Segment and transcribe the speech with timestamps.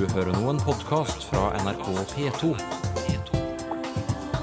[0.00, 2.56] Du hører nå en podkast fra NRK P2.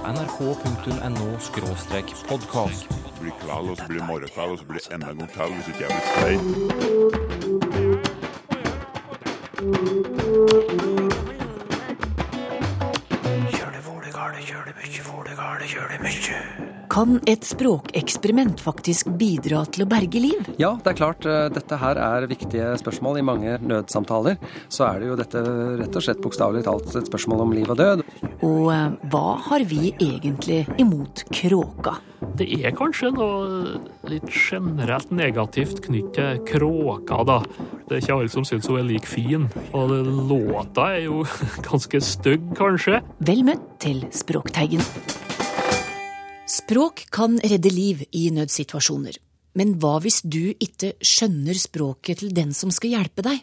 [0.05, 2.85] nrk.no-podkast.
[3.17, 5.83] Blir kveld, og så blir morgenkveld, og så blir enda en gang kveld hvis ikke
[5.87, 6.39] jeg blir stein.
[16.97, 20.47] Kan et språkeksperiment faktisk bidra til å berge liv?
[20.57, 21.25] Ja, det er klart.
[21.29, 23.19] eh, Dette her er viktige spørsmål.
[23.19, 25.43] I mange nødsamtaler så er det jo dette
[25.77, 28.01] rett og slett bokstavelig talt et spørsmål om liv og død.
[28.41, 31.99] Og eh, hva har vi egentlig imot kråka?
[32.33, 33.77] Det er kanskje noe
[34.09, 37.37] litt generelt negativt knyttet til kråka, da.
[37.85, 39.45] Det er ikke alle som syns hun er like fin.
[39.77, 39.93] Og
[40.33, 41.21] låta er jo
[41.69, 43.03] ganske stygg, kanskje.
[43.21, 44.81] Vel møtt til Språkteigen.
[46.47, 49.17] Språk kan redde liv i nødsituasjoner.
[49.59, 53.41] Men hva hvis du ikke skjønner språket til den som skal hjelpe deg?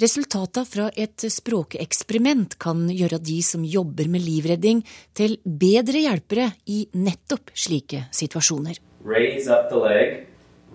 [0.00, 4.84] Resultatene fra et språkeksperiment kan gjøre de som jobber med livredding,
[5.16, 8.76] til bedre hjelpere i nettopp slike situasjoner.
[9.00, 10.26] Raise up the leg.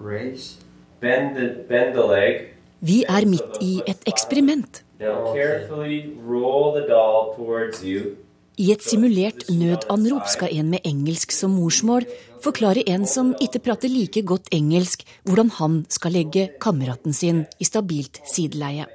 [0.02, 0.58] Raise.
[1.00, 2.44] Bend the, bend the leg.
[2.82, 4.82] Vi er midt i et eksperiment.
[4.98, 8.18] Now carefully roll the doll towards you.
[8.56, 12.06] I et simulert nødanrop skal en med engelsk som morsmål
[12.46, 17.68] forklare en som ikke prater like godt engelsk, hvordan han skal legge kameraten sin i
[17.68, 18.88] stabilt sideleie.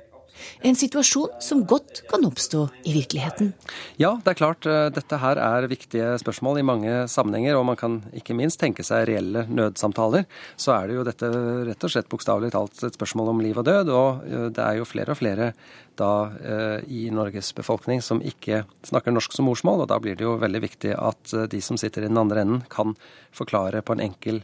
[0.65, 3.53] En situasjon som godt kan oppstå i virkeligheten.
[4.01, 4.67] Ja, det er klart.
[4.67, 8.85] eh, Dette her er viktige spørsmål i mange sammenhenger, og man kan ikke minst tenke
[8.87, 10.27] seg reelle nødsamtaler.
[10.57, 11.31] Så er det jo dette
[11.69, 14.81] rett og slett bokstavelig talt et spørsmål om liv og død, og eh, det er
[14.81, 15.53] jo flere og flere
[16.01, 20.25] da eh, i Norges befolkning som ikke snakker norsk som morsmål, og da blir det
[20.25, 22.97] jo veldig viktig at de som sitter i den andre enden, kan
[23.37, 24.43] forklare på en enkel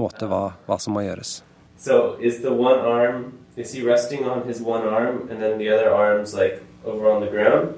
[0.00, 1.42] måte hva, hva som må gjøres.
[1.78, 5.68] So is the one arm, is he resting on his one arm and then the
[5.68, 7.74] other arm's like over on the ground?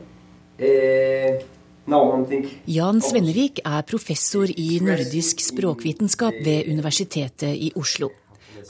[0.59, 1.43] Eh,
[1.87, 2.27] no,
[2.67, 8.11] Jan Svennevik er professor i nordisk språkvitenskap ved Universitetet i Oslo.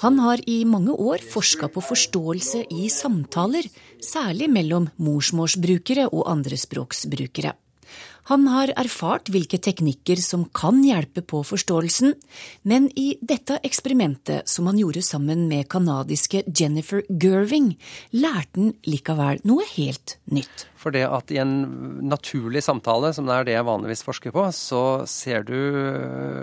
[0.02, 3.64] Han har i mange år forska på forståelse i samtaler,
[4.02, 7.54] særlig mellom morsmålsbrukere og andrespråksbrukere.
[8.26, 12.16] Han har erfart hvilke teknikker som kan hjelpe på forståelsen,
[12.66, 17.76] men i dette eksperimentet, som han gjorde sammen med canadiske Jennifer Gerving,
[18.10, 20.66] lærte han likevel noe helt nytt.
[20.76, 21.54] For det at i en
[22.04, 25.56] naturlig samtale, som det er det jeg vanligvis forsker på, så ser du,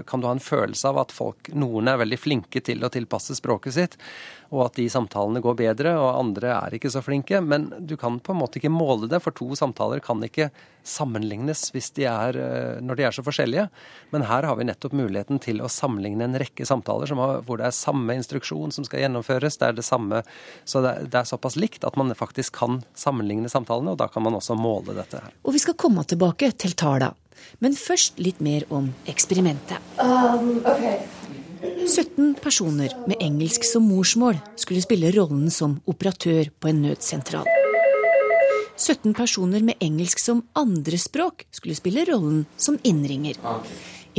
[0.10, 3.38] kan du ha en følelse av at folk, noen er veldig flinke til å tilpasse
[3.38, 4.00] språket sitt,
[4.54, 7.40] og at de samtalene går bedre, og andre er ikke så flinke.
[7.42, 10.52] Men du kan på en måte ikke måle det, for to samtaler kan ikke
[10.84, 13.70] sammenlignes de er, eh, når de er så forskjellige.
[14.12, 17.68] Men her har vi nettopp muligheten til å sammenligne en rekke samtaler har, hvor det
[17.68, 19.58] er samme instruksjon som skal gjennomføres.
[19.58, 20.24] Det er det samme,
[20.66, 24.10] så det er, det er såpass likt at man faktisk kan sammenligne samtalene, og da
[24.12, 25.34] kan man også måle dette her.
[25.44, 27.14] Og vi skal komme tilbake til tala.
[27.62, 29.78] Men først litt mer om eksperimentet.
[31.64, 37.48] 17 personer med engelsk som morsmål skulle spille rollen som operatør på en nødsentral.
[38.78, 43.38] 17 personer med engelsk som andrespråk skulle spille rollen som innringer.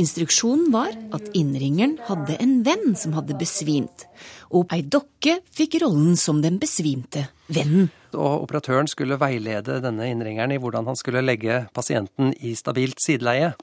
[0.01, 4.07] Instruksjonen var at innringeren hadde en venn som hadde besvimt,
[4.51, 7.91] og ei dokke fikk rollen som den besvimte vennen.
[8.15, 13.53] Og operatøren skulle veilede denne innringeren i hvordan han skulle legge pasienten i stabilt sideleie.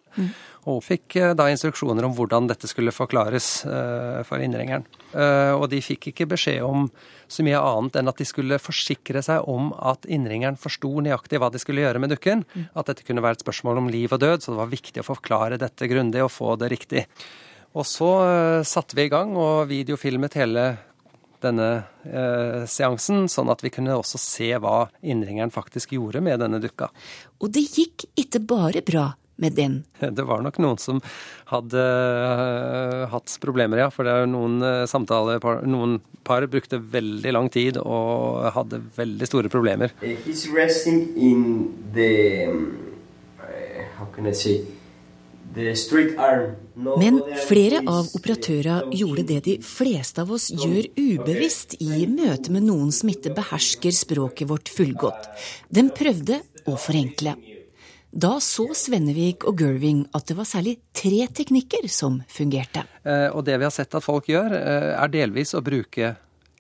[0.71, 4.85] Og fikk eh, da instruksjoner om hvordan dette skulle forklares eh, for innringeren.
[5.11, 6.87] Eh, og de fikk ikke beskjed om
[7.33, 11.51] så mye annet enn at de skulle forsikre seg om at innringeren forsto nøyaktig hva
[11.51, 12.45] de skulle gjøre med dukken.
[12.79, 15.09] At dette kunne være et spørsmål om liv og død, så det var viktig å
[15.09, 17.07] forklare dette grundig og få det riktig.
[17.73, 18.13] Og så
[18.69, 20.67] satte vi i gang og videofilmet hele
[21.43, 21.69] denne
[22.07, 26.91] eh, seansen, sånn at vi kunne også se hva innringeren faktisk gjorde med denne dukka.
[27.43, 29.11] Og det gikk ikke bare bra
[29.43, 29.85] med den.
[30.17, 31.01] Det var nok noen som
[31.51, 33.89] hadde uh, hatt problemer, ja.
[33.93, 39.27] For det er noen uh, samtalepar Noen par brukte veldig lang tid og hadde veldig
[39.27, 39.95] store problemer.
[40.03, 41.43] Uh, he's resting in
[41.95, 42.47] the.
[43.41, 44.61] Uh, how can I say?
[44.61, 44.71] The straight arm.
[45.25, 52.53] No Men flere av operatørene gjorde det de fleste av oss gjør ubevisst i møte
[52.55, 55.29] med noen som ikke behersker språket vårt fullgodt.
[55.69, 57.37] De prøvde å forenkle.
[58.13, 62.85] Da så Svennevik og Gerving at det var særlig tre teknikker som fungerte.
[63.05, 66.17] Eh, Og det vi har sett at folk gjør, eh, er delvis å bruke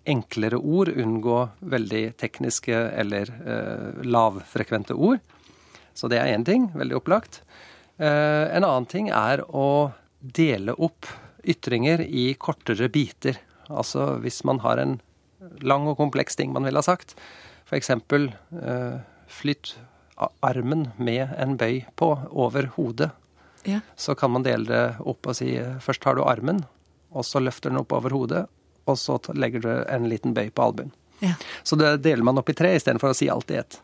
[0.06, 5.20] enklere ord, unngå veldig tekniske eller eh, lavfrekvente ord.
[5.94, 7.42] Så det er én ting, veldig opplagt.
[8.02, 11.06] Eh, en annen ting er å dele opp
[11.46, 13.38] ytringer i kortere biter.
[13.70, 14.96] Altså hvis man har en
[15.62, 17.14] lang og kompleks ting man vil ha sagt,
[17.68, 17.90] f.eks.
[17.94, 18.98] Eh,
[19.32, 19.74] flytt
[20.44, 23.10] armen med en bøy på over hodet,
[23.64, 23.80] Ja.
[23.96, 26.64] så kan man dele det opp og si først har du armen,
[27.14, 28.46] og så løfter den opp over hodet,
[28.86, 30.92] og så legger du en liten bøy på albuen.
[31.22, 31.34] Ja.
[31.62, 33.78] Så det deler man opp i tre istedenfor å si alt i ett.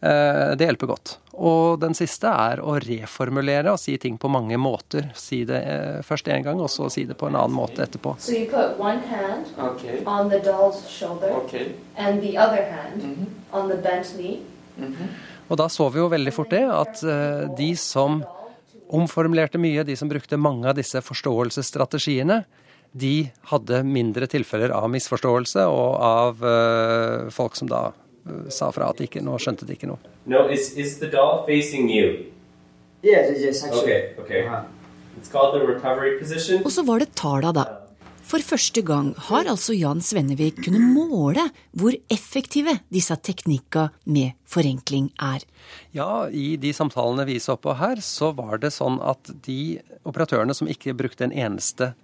[0.00, 1.16] Eh, Det hjelper godt.
[1.38, 5.08] Og den siste er å reformulere og si ting på mange måter.
[5.18, 8.16] Si det eh, først én gang, og så si det på en annen måte etterpå.
[8.22, 10.02] So you put one hand Okay.
[10.06, 11.72] on the doll's shoulder Okay.
[11.96, 14.40] and the other hand on the bent knee.
[15.50, 18.22] Og da så vi jo veldig fort det, at eh, de som
[18.90, 22.44] omformulerte mye, de som brukte mange av disse forståelsesstrategiene,
[22.96, 26.38] de hadde mindre tilfeller av misforståelse og av
[27.34, 27.90] folk som da
[28.54, 29.98] sa fra at ikke, nå skjønte de ikke noe.
[30.26, 32.28] No, is is the doll facing you?
[33.02, 33.82] Yes, yes, yes, actually.
[33.82, 34.46] Okay, okay.
[34.46, 34.64] Uh-huh.
[35.18, 36.62] It's called the recovery position.
[36.64, 37.66] Og så var det tala, da.
[38.28, 45.08] For første gang har altså Jan Svennevik kunnet måle hvor effektive disse teknikka med forenkling
[45.16, 45.46] er.
[45.96, 50.52] Ja, i de samtalene vi så på her, så var det sånn at de operatørene
[50.56, 51.94] som ikke brukte en eneste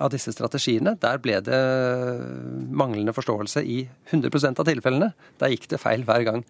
[0.00, 1.60] av disse strategiene, der ble det
[2.72, 5.10] manglende forståelse i 100% av tilfellene.
[5.40, 6.44] Der gikk det feil hver gang.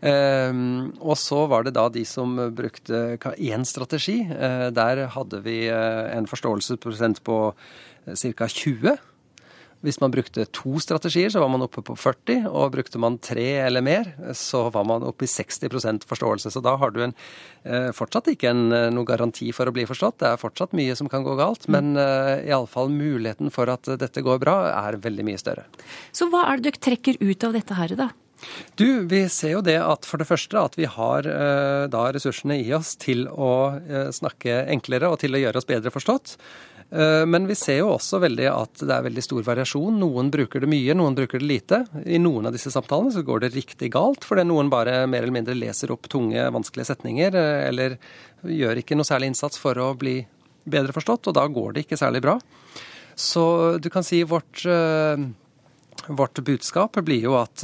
[0.00, 4.20] Ehm, og så var det da de som brukte én strategi.
[4.28, 7.38] Eh, der hadde vi eh, en forståelsesprosent på
[8.06, 8.46] ca.
[8.48, 8.96] 20.
[9.86, 13.46] Hvis man brukte to strategier, så var man oppe på 40, og brukte man tre
[13.64, 16.52] eller mer, så var man oppe i 60% forståelse.
[16.52, 17.14] Så da har du en,
[17.64, 20.20] eh, fortsatt ikke en, noen garanti for å bli forstått.
[20.20, 23.98] Det er fortsatt mye som kan gå galt, men uh, iallfall muligheten for at eh,
[24.00, 25.66] dette går bra, er veldig mye større.
[26.12, 28.10] Så hva er det dere trekker ut av dette her, da?
[28.80, 32.56] Du, vi ser jo det at for det første at vi har eh, da ressursene
[32.62, 36.36] i oss til å eh, snakke enklere og til å gjøre oss bedre forstått.
[36.90, 39.98] Eh, Men vi ser jo også veldig at det er veldig stor variasjon.
[40.00, 41.82] Noen bruker det mye, noen bruker det lite.
[42.04, 45.38] I noen av disse samtalene så går det riktig galt, fordi noen bare mer eller
[45.38, 47.98] mindre leser opp tunge, vanskelige setninger, eh, eller
[48.42, 50.18] gjør ikke noe særlig innsats for å bli
[50.70, 52.40] bedre forstått, og da går det ikke særlig bra.
[53.14, 55.30] Så du kan si vårt eh,
[56.08, 57.60] Vårt budskap blir jo at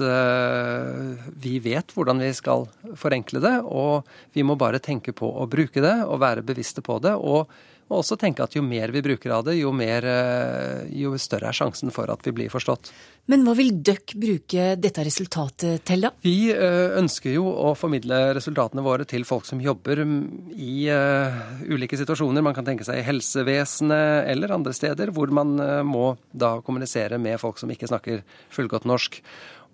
[1.40, 4.04] vi vet hvordan vi skal forenkle det, og
[4.36, 7.14] vi må bare tenke på å bruke det og være bevisste på det.
[7.16, 7.48] Og,
[7.86, 11.52] og også tenke at jo mer vi bruker av det, jo, mer, eh, jo større
[11.52, 12.90] er sjansen for at vi blir forstått.
[13.30, 16.10] Men hva vil dere bruke dette resultatet til, da?
[16.24, 21.38] Vi eh, ønsker jo å formidle resultatene våre til folk som jobber i eh,
[21.70, 22.42] ulike situasjoner.
[22.42, 25.54] Man kan tenke seg i helsevesenet eller andre steder hvor man
[25.86, 29.22] må da kommunisere med folk som ikke snakker fullgodt norsk.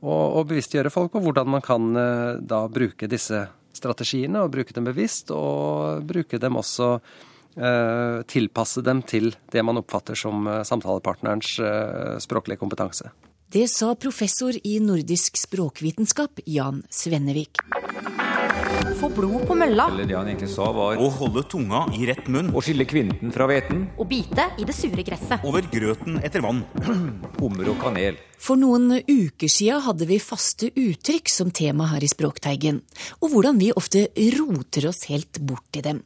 [0.03, 1.93] Og, og bevisstgjøre folk på hvordan man kan
[2.45, 6.97] da bruke disse strategiene, og bruke dem bevisst, og bruke dem også
[7.55, 13.13] Tilpasse dem til det man oppfatter som eh, samtalepartnerens eh, språklige kompetanse.
[13.53, 17.61] Det sa professor i nordisk språkvitenskap Jan Svennevik.
[18.97, 22.29] Få blod på mølla Eller det han egentlig sa var Å holde tunga i rett
[22.33, 22.53] munn.
[22.55, 25.45] å skille kvinten fra hveten, Å bite i det sure gresset.
[25.45, 26.63] Over grøten etter vann.
[27.43, 28.17] hummer og kanel.
[28.43, 32.81] For noen uker siden hadde vi faste uttrykk som tema her i Språkteigen,
[33.21, 34.09] og hvordan vi ofte
[34.39, 36.03] roter oss helt bort i dem.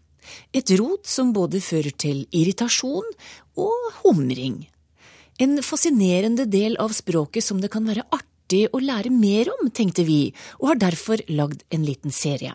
[0.57, 3.09] Et rot som både fører til irritasjon
[3.63, 4.65] og humring.
[5.39, 10.07] En fascinerende del av språket som det kan være artig å lære mer om, tenkte
[10.09, 12.55] vi, og har derfor lagd en liten serie.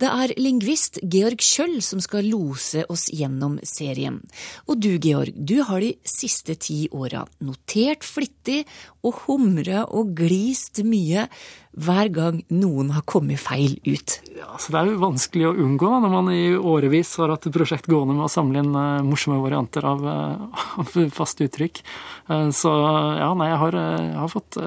[0.00, 4.18] Det er lingvist Georg Kjøll som skal lose oss gjennom serien.
[4.66, 8.64] Og du, Georg, du har de siste ti åra notert flittig
[9.06, 11.28] og humra og glist mye
[11.74, 14.18] hver gang noen har kommet feil ut.
[14.34, 17.54] Ja, så Det er jo vanskelig å unngå når man i årevis har hatt et
[17.54, 21.82] prosjekt gående med å samle inn eh, morsomme varianter av, eh, av faste uttrykk.
[22.30, 22.74] Eh, så
[23.18, 24.62] ja, nei, jeg har, jeg har fått,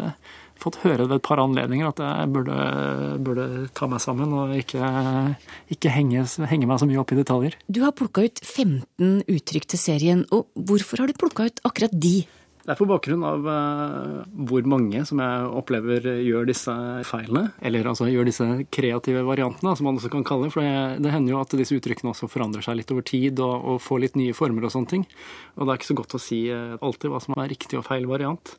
[0.62, 2.58] fått høre ved et par anledninger at jeg burde,
[3.24, 3.48] burde
[3.78, 4.92] ta meg sammen og ikke,
[5.74, 7.60] ikke henge, henge meg så mye opp i detaljer.
[7.68, 11.94] Du har plukka ut 15 uttrykk til serien, og hvorfor har du plukka ut akkurat
[11.94, 12.18] de?
[12.68, 14.16] Det er på bakgrunn av eh,
[14.50, 16.74] hvor mange som jeg opplever gjør disse
[17.08, 20.52] feilene, eller altså gjør disse kreative variantene, som man også kan kalle det.
[20.52, 23.56] For det, det hender jo at disse uttrykkene også forandrer seg litt over tid og,
[23.56, 25.08] og får litt nye former og sånne ting.
[25.56, 27.88] Og det er ikke så godt å si eh, alltid hva som er riktig og
[27.88, 28.52] feil variant.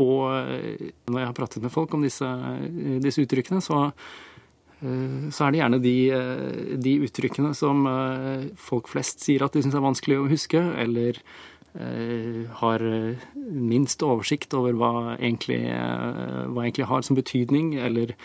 [0.00, 2.28] Og eh, når jeg har pratet med folk om disse,
[3.02, 8.90] disse uttrykkene, så eh, så er det gjerne de, eh, de uttrykkene som eh, folk
[8.90, 11.20] flest sier at de syns er vanskelig å huske, eller
[11.78, 18.16] eh, har eh, minst oversikt over hva egentlig, eh, hva egentlig har som betydning, eller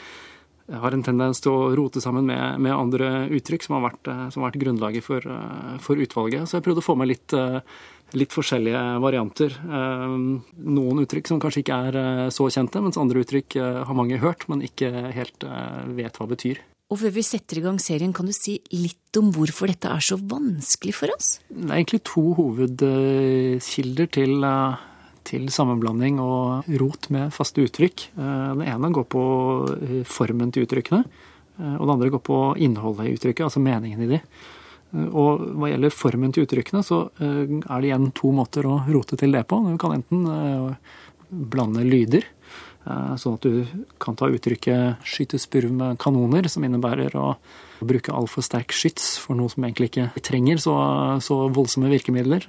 [0.69, 4.25] har en tendens til å rote sammen med, med andre uttrykk som har vært, eh,
[4.29, 6.47] som har vært grunnlaget for, eh, for utvalget.
[6.47, 7.61] Så jeg prøvde å få med litt, eh,
[8.17, 9.53] litt forskjellige varianter.
[9.53, 10.15] Eh,
[10.79, 14.19] Noen uttrykk som kanskje ikke er eh, så kjente, mens andre uttrykk eh, har mange
[14.21, 15.45] hørt, men ikke helt
[15.97, 16.61] vet hva betyr.
[16.89, 20.01] Og før vi setter i gang serien, kan du si litt om hvorfor dette er
[20.01, 21.35] så vanskelig for oss?
[21.49, 24.47] Det er egentlig to hovedkilder til,
[25.29, 28.07] til sammenblanding og rot med faste uttrykk.
[28.17, 29.25] Den ene går på
[30.09, 31.03] formen til uttrykkene,
[31.77, 34.23] og det andre går på innholdet i uttrykket, altså meningen i de.
[34.93, 38.81] Eh, Og hva gjelder formen til uttrykkene, så eh, er det igjen to måter å
[38.89, 39.61] rote til det på.
[39.67, 42.25] Du kan enten eh, blande lyder,
[42.89, 43.67] sånn at du
[44.01, 47.35] kan ta uttrykket 'skyte spurv med kanoner', som innebærer å
[47.85, 50.73] bruke altfor sterk skyts for noe som egentlig ikke trenger så,
[51.21, 52.47] så voldsomme virkemidler.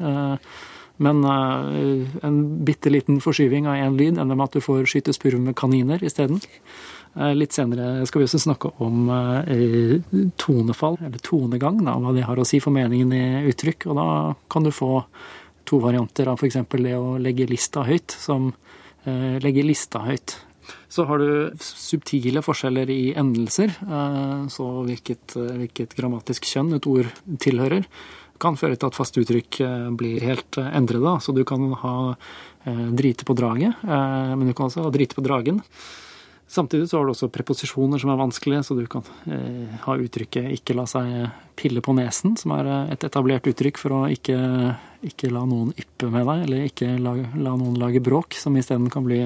[0.96, 5.42] Men en bitte liten forskyving av én lyd ender med at du får 'skyte spurv
[5.42, 6.40] med kaniner' isteden.
[7.16, 9.96] Eh, Litt senere skal vi også snakke om eh,
[10.40, 13.88] tonefall, eller tonegang, da, hva det har å si for meningen i uttrykk.
[13.90, 14.06] Og da
[14.52, 14.92] kan du få
[15.68, 16.60] to varianter av f.eks.
[16.70, 18.52] det å legge lista høyt, som
[19.04, 20.38] eh, legge lista høyt.
[20.90, 27.10] Så har du subtile forskjeller i endelser, eh, så hvilket, hvilket grammatisk kjønn et ord
[27.42, 27.86] tilhører,
[28.40, 29.58] kan føre til at faste uttrykk
[30.00, 31.10] blir helt endrede.
[31.20, 31.96] Så du kan ha
[32.64, 35.60] drite på draget, eh, men du kan også ha drite på dragen.
[36.50, 40.50] Samtidig så har du også preposisjoner som er vanskelige, så du kan eh, ha uttrykket
[40.50, 44.38] 'ikke la seg pille på nesen', som er eh, et etablert uttrykk for å ikke,
[45.06, 48.90] ikke la noen yppe med deg, eller ikke la, la noen lage bråk, som isteden
[48.90, 49.22] kan bli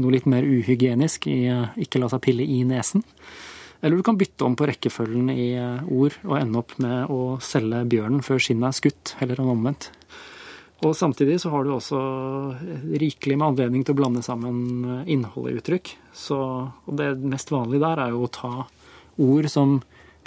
[0.00, 3.06] noe litt mer uhygienisk i eh, 'ikke la seg pille i nesen'.
[3.82, 7.38] Eller du kan bytte om på rekkefølgen i eh, ord og ende opp med å
[7.40, 9.92] selge bjørnen før skinnet er skutt, heller enn omvendt.
[10.80, 11.98] Og samtidig så har du også
[13.00, 15.92] rikelig med anledning til å blande sammen innhold i uttrykk.
[16.16, 16.38] Så,
[16.72, 18.52] og det mest vanlige der er jo å ta
[19.20, 19.80] ord som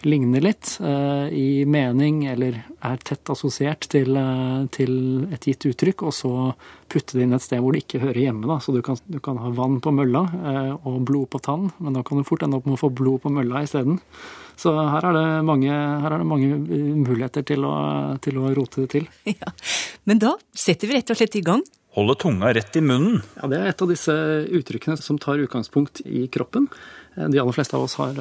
[0.06, 4.94] ligner litt eh, i mening, eller er tett assosiert til, eh, til
[5.34, 6.32] et gitt uttrykk, og så
[6.92, 8.48] putte det inn et sted hvor det ikke hører hjemme.
[8.50, 8.60] Da.
[8.64, 11.98] Så du kan, du kan ha vann på mølla eh, og blod på tann, men
[11.98, 14.00] da kan du fort ende opp med å få blod på mølla isteden.
[14.60, 17.76] Så her er det mange, her er det mange muligheter til å,
[18.22, 19.08] til å rote det til.
[20.08, 21.64] Men da setter vi rett og slett i gang.
[21.98, 23.24] Holde tunga rett i munnen.
[23.40, 24.14] Ja, Det er et av disse
[24.46, 26.68] uttrykkene som tar utgangspunkt i kroppen.
[27.18, 28.18] De aller fleste av oss har,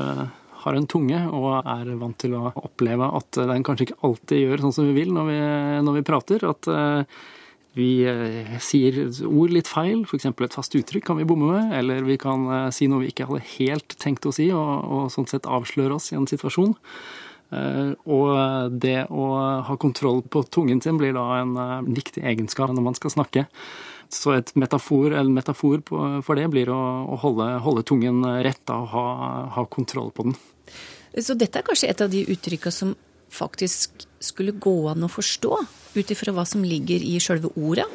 [0.62, 4.64] har en tunge og er vant til å oppleve at den kanskje ikke alltid gjør
[4.64, 5.38] sånn som vi vil når vi,
[5.87, 6.45] når vi prater.
[6.49, 7.23] At eh,
[7.78, 10.28] vi eh, sier ord litt feil, f.eks.
[10.31, 11.75] et fast uttrykk kan vi bomme med.
[11.81, 15.12] Eller vi kan eh, si noe vi ikke hadde helt tenkt å si, og, og
[15.14, 16.76] sånn sett avsløre oss i en situasjon.
[17.52, 18.28] Og
[18.81, 19.25] det å
[19.69, 21.50] ha kontroll på tungen sin blir da en
[21.85, 23.42] viktig egenskap når man skal snakke.
[24.12, 26.81] Så et metafor, metafor på, for det blir å,
[27.14, 29.07] å holde, holde tungen rett og ha,
[29.57, 30.37] ha kontroll på den.
[31.21, 32.95] Så dette er kanskje et av de uttrykka som
[33.33, 35.59] faktisk skulle gå an å forstå,
[35.97, 37.88] ut ifra hva som ligger i sjølve ordet?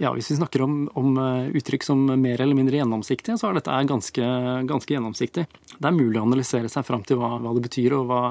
[0.00, 3.58] Ja, Hvis vi snakker om, om eh, uttrykk som mer eller mindre gjennomsiktige, så er
[3.58, 4.28] dette ganske,
[4.66, 5.44] ganske gjennomsiktig.
[5.76, 8.22] Det er mulig å analysere seg fram til hva, hva det betyr og hva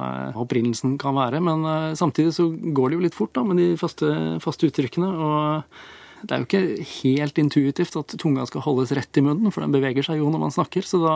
[0.42, 3.70] opprinnelsen kan være, men eh, samtidig så går det jo litt fort da, med de
[3.80, 4.10] faste,
[4.44, 5.12] faste uttrykkene.
[5.16, 5.82] og
[6.22, 9.74] det er jo ikke helt intuitivt at tunga skal holdes rett i munnen, for den
[9.74, 10.86] beveger seg jo når man snakker.
[10.86, 11.16] Så da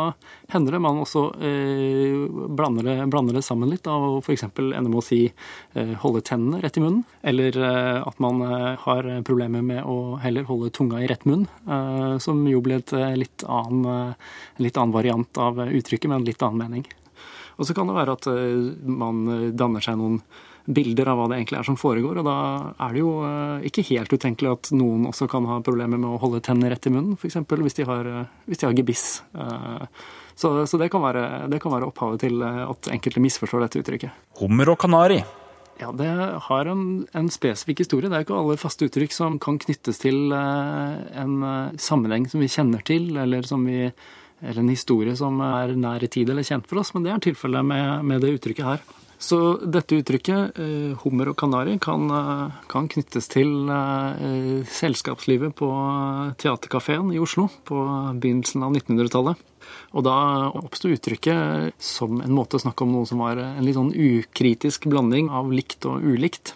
[0.53, 2.25] hender det man også eh,
[2.57, 4.47] blander, det, blander det sammen litt, da, og f.eks.
[4.49, 7.03] ender med å si eh, holde tennene rett i munnen.
[7.27, 11.45] Eller eh, at man eh, har problemer med å heller holde tunga i rett munn,
[11.69, 16.23] eh, som jo blir et eh, litt annen, en litt annen variant av uttrykket, med
[16.23, 16.89] en litt annen mening.
[17.55, 18.25] Og så kan det være at
[18.83, 19.21] man
[19.55, 20.17] danner seg noen
[20.65, 22.19] bilder av hva det egentlig er som foregår.
[22.21, 22.35] Og da
[22.87, 26.19] er det jo eh, ikke helt utenkelig at noen også kan ha problemer med å
[26.21, 27.37] holde tennene rett i munnen, f.eks.
[27.45, 29.07] Hvis, de har, eh, hvis de har gebiss.
[29.33, 30.05] Eh,
[30.35, 34.17] Så, så det, kan være, det kan være opphavet til at enkelte misforstår dette uttrykket.
[34.41, 35.21] Hummer og kanari.
[35.79, 36.09] Ja, det
[36.49, 36.81] har en,
[37.15, 38.11] en spesifikk historie.
[38.11, 41.37] Det er ikke alle faste uttrykk som kan knyttes til en
[41.79, 43.87] sammenheng som vi kjenner til, eller, som vi,
[44.41, 47.25] eller en historie som er nær i tid eller kjent for oss, men det er
[47.29, 48.83] tilfellet med, med det uttrykket her.
[49.25, 55.69] Så dette uttrykket, eh, hummer og kanari, kan, eh, kan knyttes til eh, selskapslivet på
[56.37, 57.79] Theatercaféen i Oslo på
[58.21, 59.41] begynnelsen av 1900-tallet.
[59.97, 63.79] Og da oppsto uttrykket som en måte å snakke om noe som var en litt
[63.79, 66.53] sånn ukritisk blanding av likt og ulikt.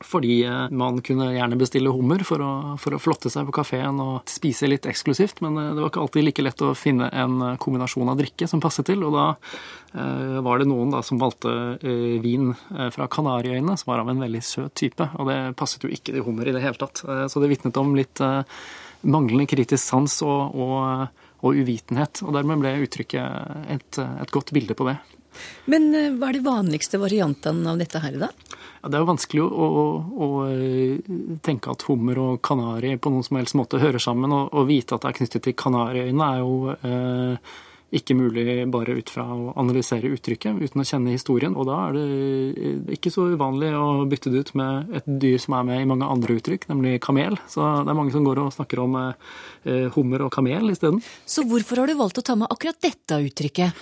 [0.00, 4.00] Fordi eh, man kunne gjerne bestille hummer for å, for å flotte seg på kafeen
[4.00, 7.36] og spise litt eksklusivt, men eh, det var ikke alltid like lett å finne en
[7.44, 9.04] eh, kombinasjon av drikke som passet til.
[9.04, 11.52] Og da eh, var det noen da som valgte
[11.84, 12.54] eh, vin
[12.94, 15.10] fra Kanariøyene, som var av en veldig søt type.
[15.20, 17.04] Og det passet jo ikke til hummer i det hele tatt.
[17.04, 18.24] Eh, så det vitnet om litt
[19.00, 22.24] manglende kritisk sans og, og, og uvitenhet.
[22.24, 24.96] Og dermed ble uttrykket et, et godt bilde på det.
[25.70, 28.30] Men eh, hva er de vanligste variantene av dette her, da?
[28.80, 29.86] Ja, det er jo vanskelig å, å,
[30.24, 34.54] å, eh, tenke at hummer og kanari på noen som helst måte hører sammen, og,
[34.56, 37.52] og vite at det er knyttet til Kanariøyene er jo eh,
[38.00, 41.58] ikke mulig bare ut fra å analysere uttrykket uten å kjenne historien.
[41.60, 45.40] Og da er det eh, ikke så uvanlig å bytte det ut med et dyr
[45.44, 47.36] som er med i mange andre uttrykk, nemlig kamel.
[47.52, 49.00] Så det er mange som går og snakker om
[49.92, 51.02] hummer og kamel isteden.
[51.28, 53.76] Så hvorfor har du valgt å ta med akkurat dette uttrykket?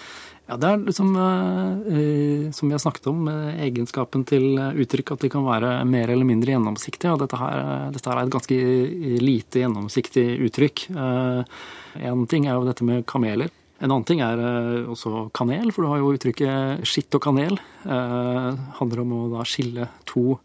[0.49, 5.21] Ja, Det er liksom, eh, som vi har snakket om, eh, egenskapen til uttrykk at
[5.21, 7.13] de kan være mer eller mindre gjennomsiktige.
[7.13, 10.89] Og dette her, dette her er et ganske lite gjennomsiktig uttrykk.
[10.97, 11.45] Eh,
[12.01, 13.51] en ting er jo dette med kameler.
[13.83, 17.59] En annen ting er eh, også kanel, for du har jo uttrykket skitt og kanel.
[17.85, 20.39] Det handler om å da skille to,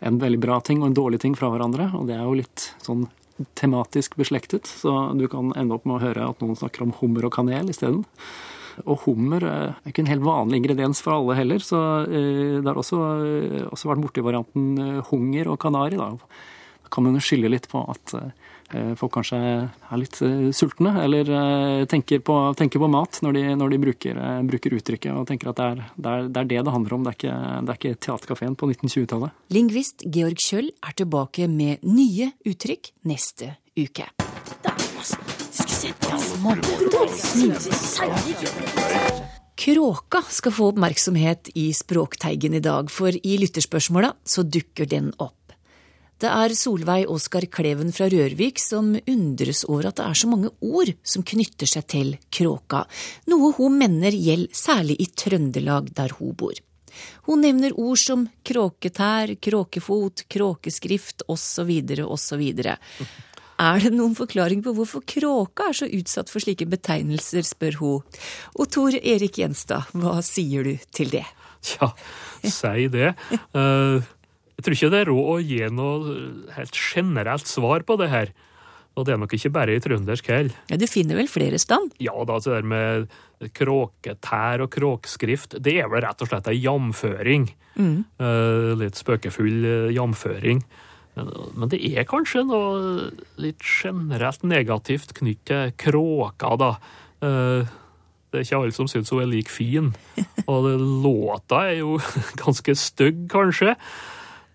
[0.00, 1.92] en veldig bra ting og en dårlig ting fra hverandre.
[1.98, 3.08] Og det er jo litt sånn
[3.56, 7.26] tematisk beslektet, så du kan ende opp med å høre at noen snakker om hummer
[7.26, 8.04] og kanel isteden.
[8.86, 12.78] Og hummer er ikke en helt vanlig ingrediens for alle heller, så eh, det har
[12.78, 15.98] også, eh, også vært borti varianten eh, hunger og kanari.
[15.98, 16.12] Da.
[16.84, 18.20] da kan man jo skylde litt på at
[19.00, 20.18] folk kanskje er litt
[20.52, 21.30] sultne, eller
[21.88, 25.56] tenker på, tenker på mat når de, når de bruker, bruker, uttrykket, og tenker at
[25.56, 27.06] det er, det er, det er det det handler om.
[27.06, 29.40] Det er ikke, det er ikke Teaterkafeen på 1920-tallet.
[29.56, 34.10] Lingvist Georg Kjøll er tilbake med nye uttrykk neste uke.
[39.58, 45.34] Kråka skal få oppmerksomhet i Språkteigen i dag, for i lytterspørsmåla så dukker den opp.
[46.18, 50.50] Det er Solveig Oskar Kleven fra Rørvik som undres over at det er så mange
[50.58, 52.82] ord som knytter seg til kråka,
[53.30, 56.58] noe hun mener gjelder særlig i Trøndelag der hun bor.
[57.28, 61.70] Hun nevner ord som kråketær, kråkefot, kråkeskrift osv.
[62.02, 62.44] osv.
[63.58, 68.18] Er det noen forklaring på hvorfor kråka er så utsatt for slike betegnelser, spør hun.
[68.54, 71.24] Og Tor Erik Gjenstad, hva sier du til det?
[71.66, 71.90] Tja,
[72.46, 73.16] si det.
[73.50, 73.98] Uh,
[74.58, 76.18] jeg tror ikke det er råd å gi noe
[76.54, 78.32] helt generelt svar på det her.
[78.98, 80.54] Og det er nok ikke bare i trøndersk heller.
[80.70, 81.94] Ja, Du finner vel flere stand?
[82.02, 83.06] Ja da, det der med
[83.54, 87.46] kråketær og kråkskrift, det er vel rett og slett ei jamføring.
[87.78, 88.02] Mm.
[88.18, 90.64] Uh, litt spøkefull uh, jamføring.
[91.58, 93.08] Men det er kanskje noe
[93.40, 96.70] litt generelt negativt knyttet til kråka, da.
[97.24, 97.76] Eh,
[98.28, 99.92] det er ikke alle som syns hun er like fin.
[100.50, 100.68] Og
[101.04, 101.98] låta er jo
[102.42, 103.74] ganske stygg, kanskje.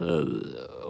[0.04, 0.36] Eh,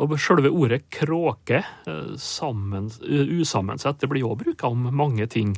[0.02, 5.56] og selve ordet kråke, eh, sammen, usammensett, det blir jo bruka om mange ting.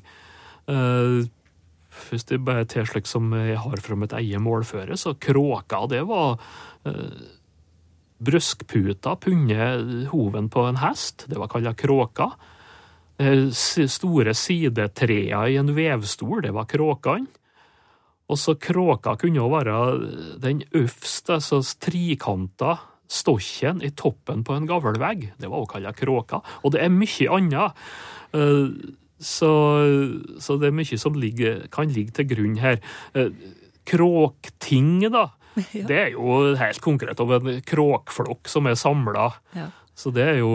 [0.66, 5.84] Hvis det bare er til slik som jeg har fra mitt eget målføre, så kråka,
[5.88, 6.40] det var
[8.26, 12.32] brøskputa punnet hoven på en hest, det var kalla kråka.
[13.18, 17.30] Eh, store sidetrea i en vevstol, det var kråkene.
[18.26, 19.78] Og så kråka kunne jo være
[20.42, 25.28] den øverste, altså trikanta stokken i toppen på en gavlvegg.
[25.38, 26.42] Det var òg kalla kråka.
[26.66, 27.86] Og det er mye annet.
[28.34, 28.74] Eh,
[29.22, 29.52] så,
[30.42, 32.82] så, det er mye som ligger, kan ligge til grunn her.
[33.14, 33.30] Eh,
[33.86, 35.86] kråkting, da ja.
[35.88, 39.30] Det er jo helt konkret om en kråkflokk som er samla.
[39.56, 39.70] Ja.
[39.96, 40.52] Så det er jo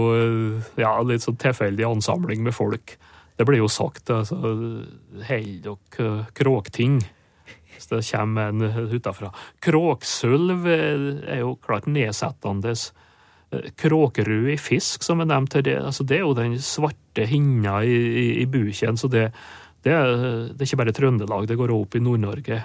[0.76, 2.98] ja, litt sånn tilfeldig ansamling med folk.
[3.40, 6.98] Det blir jo sagt, altså Hold dere kråkting?
[7.72, 9.30] Hvis det kommer en utafra.
[9.64, 12.74] Kråksølv er jo klart nedsettende.
[13.80, 17.80] Kråkerud i fisk, som er nevnt her, det, altså det er jo den svarte hinna
[17.82, 19.00] i, i, i buken.
[19.00, 19.30] Så det,
[19.86, 20.12] det, er,
[20.52, 22.60] det er ikke bare Trøndelag, det går opp i Nord-Norge.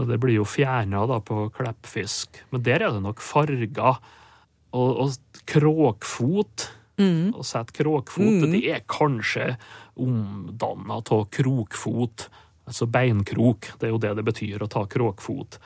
[0.00, 2.40] Og det blir jo fjerna på kleppfisk.
[2.52, 3.98] Men der er det nok farger.
[4.72, 7.34] Og, og kråkfot mm.
[7.36, 8.52] Å sette kråkfot, mm.
[8.54, 9.50] det er kanskje
[10.00, 12.28] omdanna av krokfot.
[12.64, 13.74] Altså beinkrok.
[13.76, 15.58] Det er jo det det betyr å ta kråkfot.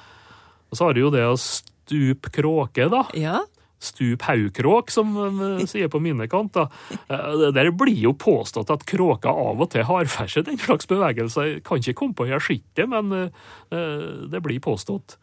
[0.67, 3.05] Og så har du jo det å stupe kråke, da.
[3.15, 3.45] Ja
[3.83, 5.13] stup Haukråk, som
[5.59, 6.71] de sier på mine kanter.
[7.09, 11.57] Det der blir jo påstått at kråka av og til har seg den slags bevegelser.
[11.57, 15.19] Jeg kan ikke komme på jeg sett men eh, det blir påstått.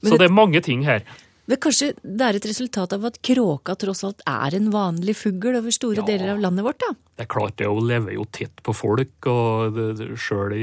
[0.00, 1.04] Men Så det er mange ting her.
[1.46, 5.54] Men kanskje det er et resultat av at kråka tross alt er en vanlig fugl
[5.60, 6.90] over store ja, deler av landet vårt, da?
[7.16, 9.78] Det er klart det, hun lever jo tett på folk, og
[10.18, 10.56] sjøl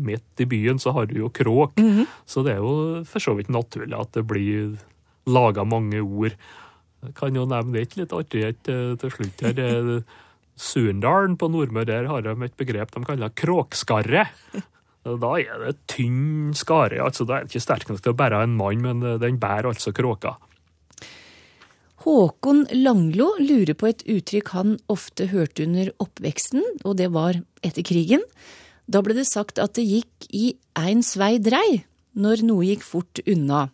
[0.00, 1.76] midt i byen så har du jo kråk.
[1.76, 2.06] Mm -hmm.
[2.26, 4.78] Så det er jo for så vidt naturlig at det blir
[5.26, 6.36] laga mange ord.
[7.04, 10.04] Jeg kan jo nevne et litt artighet eh, til slutt her.
[10.54, 14.28] Surndalen på Nordmøre der har de et begrep de kaller kråkskarre.
[15.04, 17.02] Da er det tynn skare.
[17.02, 19.40] altså Da er det ikke sterk nok til å bære en mann, men eh, den
[19.42, 20.36] bærer altså kråka.
[22.04, 27.84] Håkon Langlo lurer på et uttrykk han ofte hørte under oppveksten, og det var etter
[27.86, 28.24] krigen.
[28.84, 33.22] Da ble det sagt at det gikk i ein svei drei når noe gikk fort
[33.24, 33.70] unna.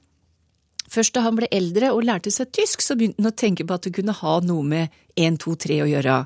[0.90, 3.76] Først da han ble eldre og lærte seg tysk, så begynte han å tenke på
[3.76, 6.16] at det kunne ha noe med 1, 2, 3 å gjøre.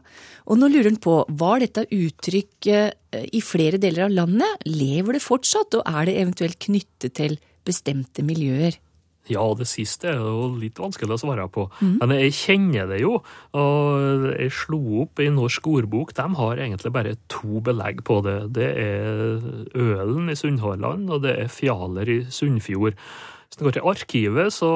[0.49, 4.65] Og nå lurer han på, var dette uttrykket eh, i flere deler av landet?
[4.69, 8.81] Lever det fortsatt, og er det eventuelt knyttet til bestemte miljøer?
[9.31, 11.63] Ja, det siste er jo litt vanskelig å svare på.
[11.81, 13.15] Men jeg kjenner det jo.
[13.57, 16.13] Og jeg slo opp i Norsk ordbok.
[16.17, 18.37] De har egentlig bare to belegg på det.
[18.59, 19.47] Det er
[19.81, 23.01] Ølen i Sunnhordland, og det er Fjaler i Sunnfjord.
[23.55, 24.69] Hvis en går til arkivet, så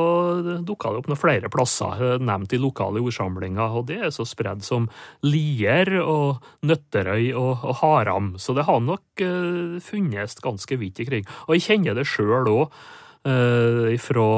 [0.62, 4.22] dukker det opp noen flere plasser eh, nevnt i lokale ordsamlinger, og det er så
[4.22, 4.86] spredd som
[5.26, 8.28] Lier og Nøtterøy og, og Haram.
[8.38, 11.26] Så det har nok uh, funnes ganske vidt i krig.
[11.48, 12.78] Og jeg kjenner det sjøl òg
[13.26, 14.28] uh, fra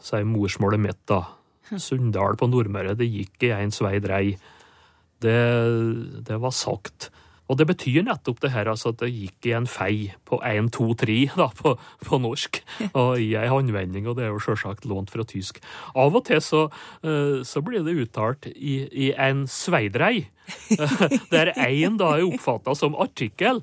[0.00, 1.26] si, morsmålet mitt, da.
[1.76, 2.96] Sunndal på Nordmøre.
[2.96, 4.24] Det gikk i en vei drei.
[5.20, 5.40] Det,
[6.24, 7.12] det var sagt.
[7.52, 9.96] Og det betyr nettopp det her, altså at det gikk i en fei
[10.28, 11.74] på én, to, tre da, på,
[12.06, 12.62] på norsk,
[12.98, 15.60] og i ei håndvending, og det er jo sjølsagt lånt fra tysk.
[15.92, 16.62] Av og til så,
[17.04, 20.30] eh, så blir det uttalt i, i en sveidrei,
[21.32, 23.60] der én da er oppfatta som artikkel.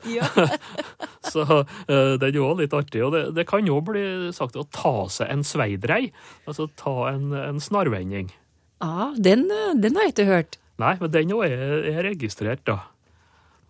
[1.33, 1.43] så
[1.89, 3.01] den det er jo litt artig.
[3.03, 4.03] Og det, det kan jo bli
[4.35, 6.05] sagt å ta seg en sveidrei,
[6.45, 8.31] altså ta en, en snarvending.
[8.79, 10.59] Ja, den, eh, den har jeg ikke hørt.
[10.79, 12.79] Nei, men den òg er, er registrert, da.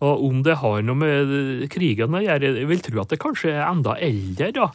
[0.00, 3.52] Og om det har noe med krigen å gjøre, jeg vil tro at det kanskje
[3.52, 4.70] er enda eldre, da.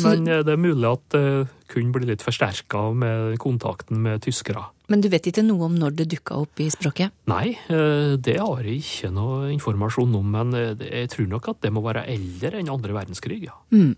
[0.00, 1.24] Men eh, det er mulig at det
[1.72, 4.64] kunne bli litt forsterka med kontakten med tyskere.
[4.92, 7.12] Men du vet ikke noe om når det dukka opp i språket?
[7.30, 11.62] Nei, eh, det har jeg ikke noe informasjon om, men eh, jeg tror nok at
[11.64, 13.56] det må være eldre enn andre verdenskrig, ja.
[13.72, 13.94] Mm.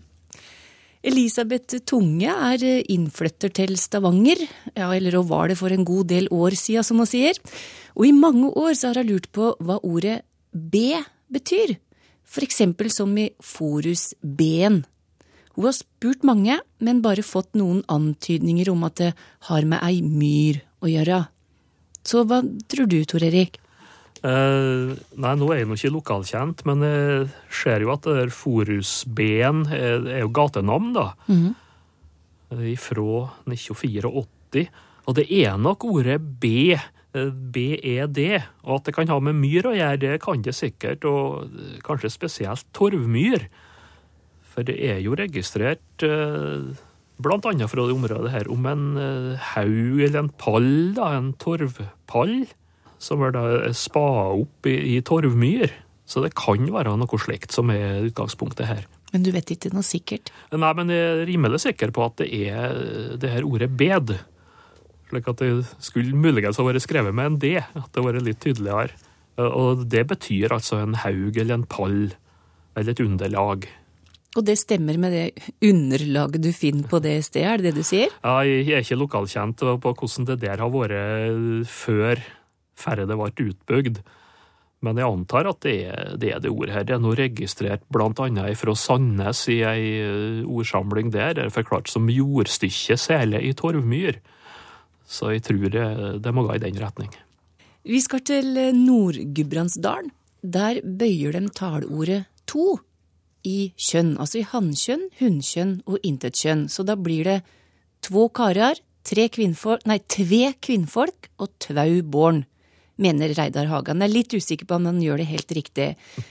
[1.05, 4.39] Elisabeth Tunge er innflytter til Stavanger,
[4.73, 7.37] ja, eller hun var det for en god del år siden, som hun sier.
[7.93, 10.95] Og i mange år så har hun lurt på hva ordet B
[11.29, 11.75] betyr,
[12.41, 14.81] eksempel som i forus ben.
[15.55, 19.11] Hun har spurt mange, men bare fått noen antydninger om at det
[19.47, 21.21] har med ei myr å gjøre.
[22.05, 23.61] Så hva tror du, Tor Erik?
[24.23, 28.33] Eh, nei, nå er jeg nå ikke lokalkjent, men jeg ser jo at det der
[28.33, 31.11] Forusben er, er jo gatenavn, da.
[31.27, 31.53] Mhm.
[32.55, 34.67] Uh, Fra 1984.
[35.05, 38.19] Og det er nok ordet B, eh, BED,
[38.63, 41.77] og at det kan ha med myr å gjøre, det kan det sikkert, og eh,
[41.85, 43.47] kanskje spesielt torvmyr.
[44.53, 46.73] For det er jo registrert, eh,
[47.21, 51.33] blant annet fra det området her, om en eh, haug eller en pall, da, en
[51.41, 52.45] torvpall,
[53.05, 53.45] som er da
[53.77, 55.69] spa opp i, i torvmyr.
[56.05, 58.83] Så det kan være noe slikt som er utgangspunktet her.
[59.13, 60.29] Men du vet ikke noe sikkert?
[60.53, 64.13] Nei, men jeg er rimelig sikker på at det er det her ordet bed.
[65.09, 65.51] Slik at det
[65.85, 68.93] skulle muligens ha vært skrevet med en D, at det var litt tydeligere.
[69.41, 71.99] Og det betyr altså en haug eller en pall,
[72.75, 73.67] eller et underlag.
[74.35, 77.87] Og det stemmer med det underlaget du finner på det stedet, er det det du
[77.87, 78.11] sier?
[78.19, 82.19] Ja, jeg er ikke lokalkjent på hvordan det der har vært før
[82.79, 83.99] ferdet ble utbygd.
[84.85, 86.85] Men jeg antar at det er det, er det ordet her.
[86.85, 91.33] Det er nå registrert annet fra Sandnes i ei eh, ordsamling der.
[91.33, 94.19] Det er forklart som jordstykke sele i torvmyr.
[95.05, 95.85] Så jeg tror det,
[96.21, 97.13] det må gå i den retning.
[97.85, 100.11] Vi skal til Nord-Gudbrandsdalen.
[100.45, 102.79] Der bøyer de talordet to
[103.45, 106.65] i kjønn, altså i hannkjønn, hunnkjønn og intetkjønn.
[106.69, 107.39] Så da blir det
[108.05, 112.43] två karar, tre kvinnfolk, nei, tve kvinnfolk og tvau born,
[113.01, 113.99] mener Reidar Hagan.
[114.01, 115.87] Jeg er litt usikker på om han gjør det helt riktig.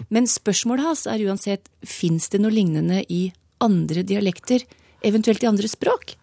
[0.09, 3.27] Men spørsmålet hans er uansett, fins det noe lignende i
[3.65, 4.65] andre dialekter,
[5.05, 6.17] eventuelt i andre språk?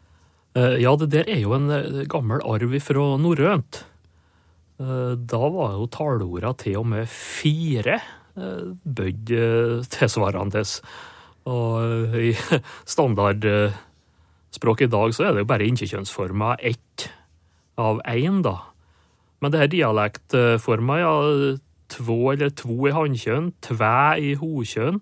[0.56, 3.84] Eh, Ja, det der er jo en eh, gammel arv fra norrønt.
[4.82, 8.02] Eh, Da var jo taleorda til og med fire
[8.34, 9.28] bøyd
[9.92, 10.62] tilsvarende.
[11.52, 12.32] Og i
[12.94, 17.10] standardspråk i dag så er det jo bare innkjønnsforma ett
[17.78, 18.71] av én, da.
[19.42, 21.14] Men det her dialektforma, ja,
[21.92, 25.02] två eller tvo i hannkjønn, tvæ i hokjønn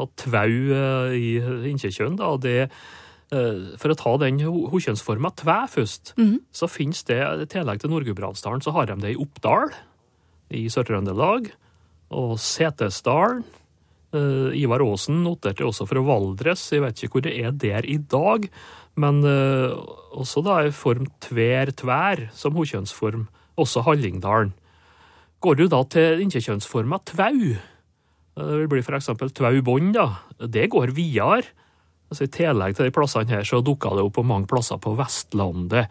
[0.00, 1.30] og tvau eh, i
[1.72, 2.30] innkjønn, da.
[2.40, 6.14] Det eh, for å ta den ho- hokjønnsforma tvæ først,
[6.54, 9.74] så finnes det i tillegg til Nord-Gudbrandsdalen, så har de det i Oppdal
[10.56, 11.50] i Sør-Trøndelag,
[12.10, 13.44] og Setesdalen.
[14.14, 17.98] Eh, Ivar Aasen noterte også fra Valdres, jeg vet ikke hvor det er der i
[18.10, 18.48] dag,
[18.98, 19.74] men eh,
[20.18, 23.28] også da i form tver tvær som hokjønnsform,
[23.60, 24.52] også Hallingdalen.
[25.40, 30.08] Går du da til inkjekjønnsforma tvau, eh, det vil bli for eksempel tvau bånd, da,
[30.46, 31.44] det går videre.
[32.10, 34.96] Altså I tillegg til de plassene her, så dukka det opp på mange plasser på
[34.98, 35.86] Vestlandet.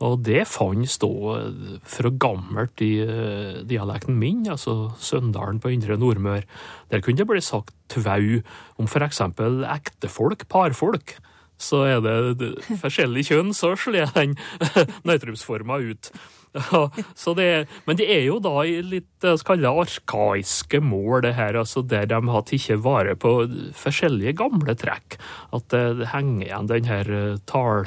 [0.00, 5.98] Og det fantes da eh, fra gammelt i eh, dialekten min, altså Søndalen på Indre
[6.00, 6.46] Nordmør.
[6.90, 8.40] Der kunne det bli sagt tvau
[8.80, 11.18] om for eksempel ektefolk, parfolk,
[11.60, 14.36] så er det- forskjellig kjønn, så slår den
[15.08, 16.08] nøytrumsforma ut.
[17.36, 17.48] Det,
[17.86, 21.82] men det er jo da i litt det vi kaller arkaiske mål, det her, altså
[21.86, 23.34] der de har tatt vare på
[23.78, 25.18] forskjellige gamle trekk.
[25.54, 27.86] At det, henger igjen den her eh, tal,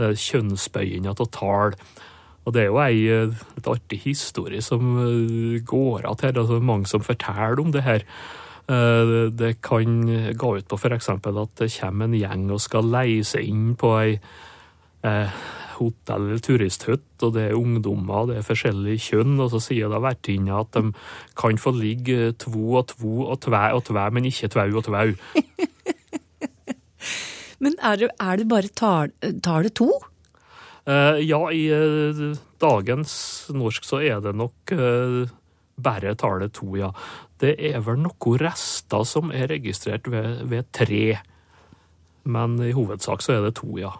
[0.00, 1.76] det kjønnsbøyinga av tall.
[2.42, 6.60] Og det er jo ei eh, et artig historie som eh, går att her, altså
[6.60, 8.06] mange som forteller om det her.
[8.68, 11.08] Eh, Det kan gå ut på f.eks.
[11.08, 14.18] at det kommer en gjeng og skal leie seg inn på ei
[15.02, 15.30] eh,
[15.82, 20.00] hotell- eller turisthytte, og det er ungdommer, det er forskjellige kjønn, og så sier da
[20.02, 20.92] vertinna at de
[21.38, 25.12] kan få ligge tvo og tvo og tve og tve, men ikke tvau og tvau.
[27.62, 29.12] Men er det, er det bare tar,
[29.44, 29.86] tar det to?
[30.82, 33.12] Uh, ja, i uh, dagens
[33.54, 35.30] norsk så er det nok uh,
[35.78, 36.90] bare tallet to, ja.
[37.38, 41.20] Det er vel noen rester som er registrert ved, ved tre.
[42.24, 43.92] Men i hovedsak så er det to, ja.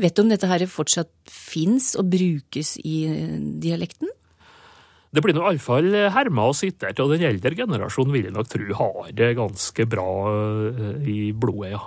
[0.00, 4.12] Vet du om dette her fortsatt fins og brukes i eh, dialekten?
[5.12, 8.78] Det blir nå iallfall herma og sitert, og den eldre generasjonen vil jeg nok tro
[8.80, 11.84] har det ganske bra eh, i blodet, ja.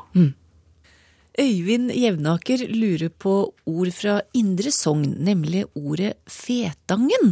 [1.39, 3.33] Øyvind Jevnaker lurer på
[3.69, 7.31] ord fra Indre Sogn, nemlig ordet fetangen.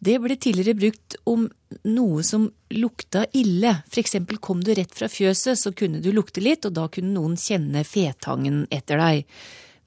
[0.00, 1.44] Det ble tidligere brukt om
[1.84, 3.74] noe som lukta ille.
[3.90, 7.12] For eksempel kom du rett fra fjøset, så kunne du lukte litt, og da kunne
[7.12, 9.26] noen kjenne fetangen etter deg.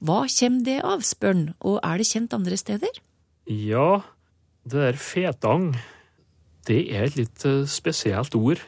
[0.04, 3.00] Hva kommer det av, spør han, og er det kjent andre steder?
[3.50, 4.04] Ja,
[4.64, 5.72] det der fetang,
[6.68, 8.62] det er et litt eh, spesielt ord.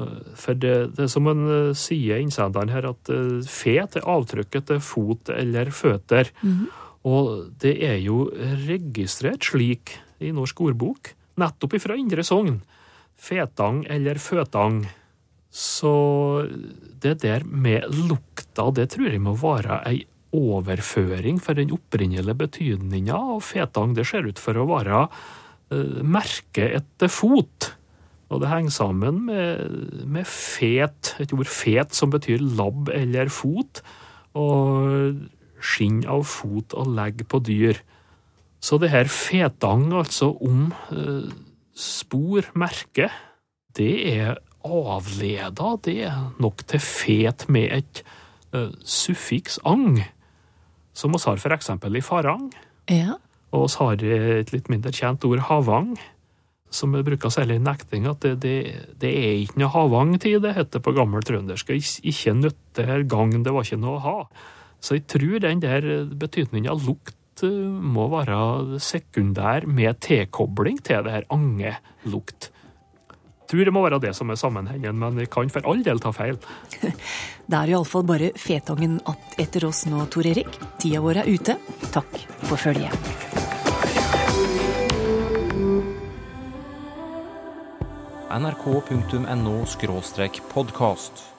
[0.00, 3.12] Eh, For det, det er som en eh, sier innsenderen her, at
[3.48, 6.32] fet er avtrykket til fot eller føtter.
[7.04, 8.26] Og det er jo
[8.66, 12.60] registrert slik i Norsk ordbok, nettopp ifra Indre Sogn.
[13.14, 14.82] Fetang eller føtang.
[15.54, 15.94] Så
[17.02, 20.02] det der med lukta, det tror jeg må være ei
[20.34, 23.94] overføring for den opprinnelige betydninga av fetang.
[23.94, 27.70] Det ser ut for å være eh, merke etter fot.
[28.32, 29.62] Og det henger sammen med,
[30.10, 33.84] med fet, et ord fet som betyr labb eller fot,
[34.34, 35.20] og
[35.62, 37.78] skinn av fot og legg på dyr.
[38.64, 41.28] Så det her fetang, altså om eh,
[41.76, 43.10] spor, merke,
[43.76, 48.00] det er avleda, det er nok til fet med et
[48.56, 49.98] eh, suffiks ang,
[50.96, 52.46] som vi har for eksempel i farang.
[52.88, 53.18] Ja.
[53.54, 53.76] Og vi
[54.16, 55.92] har et litt mindre kjent ord havang,
[56.74, 58.54] som vi bruker særlig i nekting, at det, det,
[58.98, 61.68] det er ikke noe havang-tid, det heter på gammel trøndersk.
[61.76, 64.16] Ik- Ikke nytte gang, det var ikke noe å ha.
[64.82, 65.86] Så jeg tror den der
[66.18, 72.50] betydninga lukt må være sekundær med tilkobling til det her angelukt.
[73.50, 76.14] Tror det må være det som er sammenhengen, men jeg kan for all del ta
[76.14, 76.38] feil.
[77.44, 80.48] Det er iallfall bare fetangen att etter oss nå, Tor Erik.
[80.80, 81.58] Tida vår er ute.
[81.92, 82.16] Takk
[82.48, 82.94] for følget.
[88.34, 89.64] nrk.no
[90.54, 91.33] podkast.